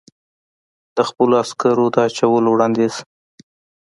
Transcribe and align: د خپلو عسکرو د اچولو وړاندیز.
د 0.95 0.97
خپلو 1.09 1.33
عسکرو 1.43 1.85
د 1.93 1.95
اچولو 2.07 2.49
وړاندیز. 2.51 2.95